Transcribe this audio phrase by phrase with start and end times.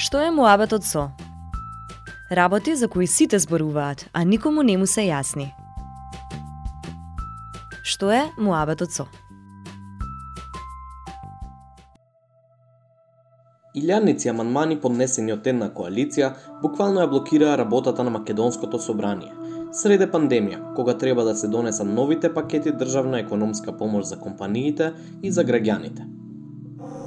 [0.00, 1.10] Што е муабетот со?
[2.32, 5.50] Работи за кои сите зборуваат, а никому не му се јасни.
[7.84, 9.04] Што е муабетот со?
[13.76, 16.30] Илјаници аманмани поднесени од една коалиција
[16.62, 19.34] буквално ја блокираа работата на Македонското собрание.
[19.82, 25.30] Среде пандемија, кога треба да се донесат новите пакети државна економска помош за компаниите и
[25.30, 26.19] за граѓаните.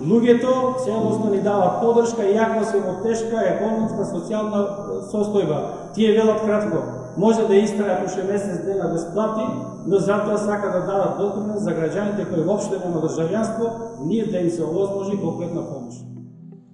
[0.03, 4.63] Луѓето целосно ни дават подршка иако се во тешка економска социјална
[5.11, 5.59] состојба.
[5.95, 6.81] Тие велат кратко,
[7.17, 9.45] може да истраат уште месец дена без плати,
[9.87, 13.71] но затоа сака да дадат документ за граѓаните кои воопште нема државјанство,
[14.05, 15.95] ние да им се овозможи конкретна помош.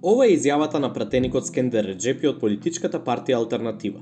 [0.02, 4.00] Ова е изјавата на пратеникот Скендер Реджепи од политичката партија Алтернатива.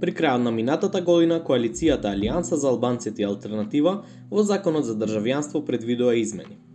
[0.00, 5.62] При крајот на минатата година, коалицијата Алијанса за албанците и Алтернатива во Законот за државјанство
[5.64, 6.65] предвидува измени.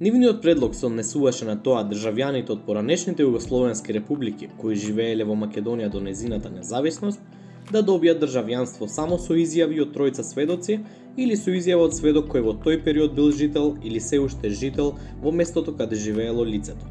[0.00, 5.90] Нивниот предлог се однесуваше на тоа државјаните од поранешните југословенски републики кои живееле во Македонија
[5.92, 7.20] до незината независност
[7.70, 10.78] да добијат државјанство само со изјави од тројца сведоци
[11.16, 14.94] или со изјава од сведок кој во тој период бил жител или се уште жител
[15.22, 16.88] во местото каде живеело лицето.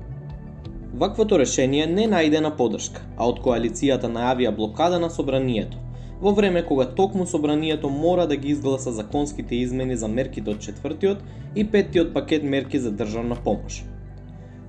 [0.94, 5.78] Ваквото решение не најде на подршка, а од коалицијата најавија блокада на собранието,
[6.22, 11.24] во време кога токму собранието мора да ги изгласа законските измени за мерките од четвртиот
[11.56, 13.82] и петтиот пакет мерки за државна помош.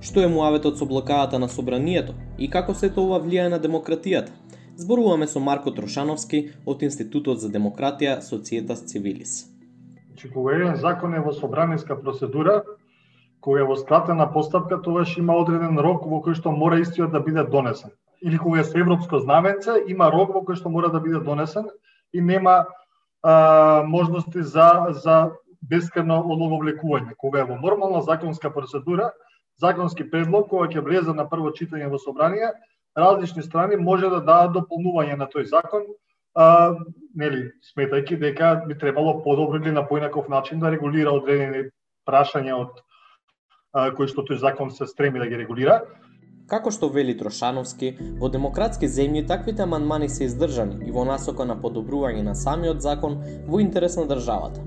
[0.01, 4.33] Што е муаветот со блокадата на собранието и како се тоа влијае на демократијата?
[4.75, 9.45] Зборуваме со Марко Трошановски од Институтот за демократија Социетас Цивилис.
[10.09, 12.63] Значи, кога еден закон е во собраниска процедура,
[13.41, 17.21] кога е во скратена постапка, тогаш има одреден рок во кој што мора истиот да
[17.21, 20.99] биде донесен или кога е со европско знаменце, има рок во кој што мора да
[21.03, 21.67] биде донесен
[22.13, 22.65] и нема
[23.21, 27.15] а, можности за за бескрено одлаговлекување.
[27.17, 29.11] Кога е во нормална законска процедура,
[29.59, 32.51] законски предлог кога ќе влезе на прво читање во собрание,
[32.95, 35.85] различни страни може да дадат дополнување на тој закон,
[36.35, 36.75] а,
[37.15, 41.69] нели, сметајќи дека би требало подобро или на поинаков начин да регулира одредени
[42.07, 42.81] прашања од
[43.73, 45.81] а, кои што тој закон се стреми да ги регулира.
[46.47, 51.55] Како што вели Трошановски, во демократски земји таквите амандмани се издржани и во насока на
[51.55, 53.15] подобрување на самиот закон
[53.47, 54.59] во интерес на државата.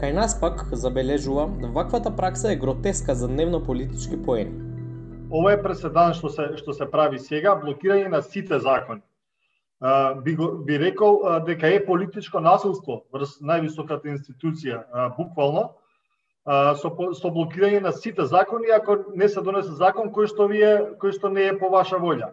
[0.00, 1.46] Кај нас пак, забележува,
[1.76, 4.58] ваквата пракса е гротеска за дневно политички поени.
[5.30, 9.06] Ова е преседан што се што се прави сега, блокирање на сите закони.
[10.24, 14.82] Би, го, би рекол дека е политичко насилство врз највисоката институција,
[15.16, 15.70] буквално,
[16.46, 21.14] со, со блокирање на сите закони ако не се донесе закон кој што вие кој
[21.14, 22.32] што не е по ваша волја.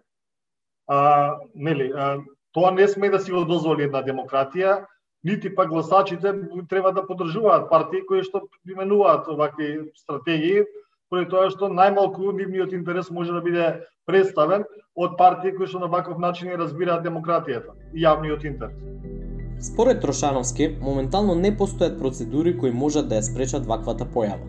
[0.88, 2.18] А, нели, а,
[2.52, 4.86] тоа не сме да си го дозволи една демократија,
[5.24, 6.34] нити пак гласачите
[6.70, 10.66] треба да поддржуваат партии кои што именуваат овакви стратегии,
[11.10, 14.66] поради тоа што најмалку нивниот интерес може да биде представен
[14.96, 19.19] од партии кои што на ваков начин разбираат демократијата и јавниот интерес.
[19.62, 24.46] Според Трошановски, моментално не постојат процедури кои можат да ја спречат ваквата појава.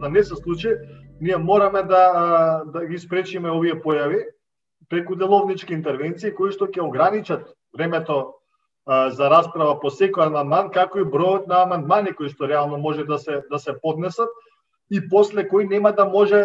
[0.00, 0.74] Да не се случи,
[1.20, 4.20] ние мораме да, да ги спречиме овие појави
[4.90, 8.18] преку деловнички интервенции кои што ќе ограничат времето
[8.84, 13.08] а, за расправа по секој амандман, како и бројот на амандмани кои што реално може
[13.08, 14.28] да се да се поднесат
[14.90, 16.44] и после кои нема да може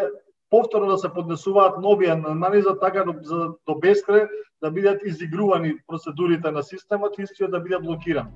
[0.50, 4.28] повторно да се поднесуваат нови амандмани за така за до бескрај
[4.62, 8.28] да бидат изигрувани процедурите на системот и истиот да биде блокиран.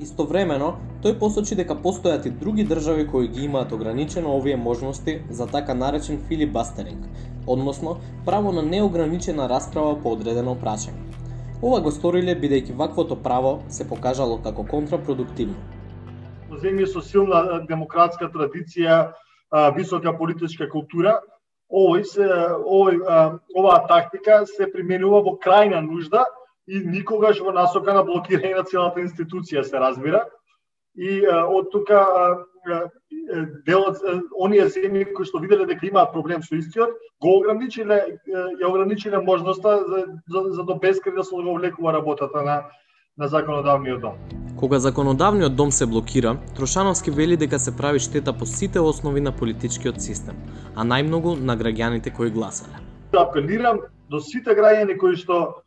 [0.00, 5.46] Истовремено, тој посочи дека постојат и други држави кои ги имаат ограничено овие можности за
[5.46, 7.06] така наречен филибастеринг,
[7.46, 11.02] односно право на неограничена расправа по одредено прашање.
[11.62, 15.58] Ова го сториле бидејќи ваквото право се покажало како контрапродуктивно.
[16.50, 19.12] Во земји со силна демократска традиција,
[19.74, 21.18] висока политичка култура,
[21.68, 23.00] овој се овој
[23.56, 26.24] оваа тактика се применува во крајна нужда
[26.68, 30.24] и никогаш во насока на блокирање на целата институција се разбира.
[30.96, 32.04] И од тука
[33.66, 34.00] делот
[34.34, 36.90] оние земји кои што виделе дека имаат проблем со истиот,
[37.20, 42.62] го ограничиле ја ограничиле можноста за за, за до бескрај да се одговлекува работата на
[43.18, 44.47] на законодавниот дом.
[44.58, 49.32] Кога законодавниот дом се блокира, Трошановски вели дека се прави штета по сите основи на
[49.32, 50.34] политичкиот систем,
[50.74, 52.74] а најмногу на граѓаните кои гласале.
[53.14, 53.78] Апелирам
[54.10, 55.62] до сите граѓани кои што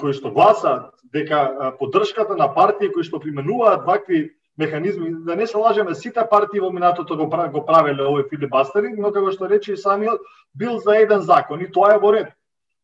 [0.00, 5.56] кои што гласаат дека поддршката на партии кои што применуваат вакви механизми, да не се
[5.56, 9.76] лажеме, сите партии во минатото го, го правеле овој филибастеринг, но како што рече и
[9.76, 10.18] самиот,
[10.54, 12.34] бил за еден закон и тоа е во ред.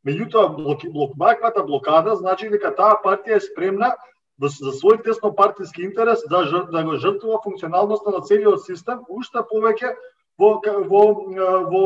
[0.07, 1.19] Меѓутоа, блок, блок,
[1.67, 3.95] блокада значи дека таа партија е спремна
[4.39, 9.45] Да за свој тесно партиски интерес да, да го жртува функционалноста на целиот систем, уште
[9.51, 9.95] повеќе
[10.39, 10.59] во,
[10.89, 11.03] во,
[11.69, 11.85] во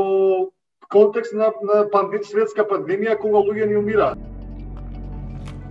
[0.89, 4.19] контекст на, на пандем, светска пандемија кога луѓе ни умираат.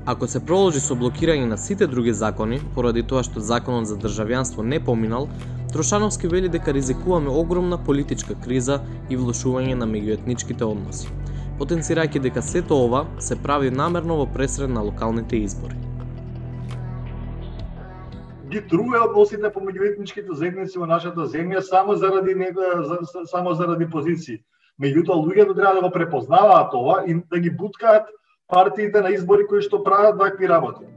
[0.05, 4.61] Ако се проложи со блокирање на сите други закони, поради тоа што законот за државјанство
[4.61, 5.29] не поминал,
[5.75, 8.77] Трошановски вели дека ризикуваме огромна политичка криза
[9.09, 11.09] и влошување на меѓуетничките односи,
[11.59, 15.75] потенцирајќи дека сето ова се прави намерно во пресред на локалните избори.
[18.55, 22.53] Ги труве односите помеѓу етничките заедници во нашата земја само заради не,
[23.27, 24.37] само заради позиции.
[24.79, 28.07] Меѓутоа луѓето треба да го препознаваат ова и да ги буткаат
[28.47, 30.87] партиите на избори кои што прават вакви работи.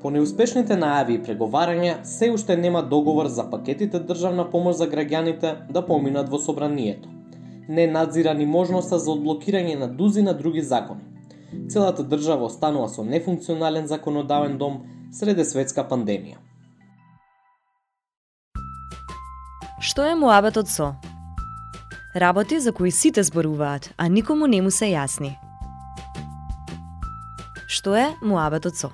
[0.00, 5.54] По неуспешните најави и преговарања, се уште нема договор за пакетите државна помош за граѓаните
[5.68, 7.08] да поминат во собранието.
[7.68, 11.04] Не надзира ни можноста за одблокирање на дузи на други закони.
[11.68, 16.38] Целата држава останува со нефункционален законодавен дом среде светска пандемија.
[19.80, 20.94] Што е муабетот со?
[22.16, 25.36] Работи за кои сите зборуваат, а никому не му се јасни.
[27.68, 28.90] Што е муабетот со?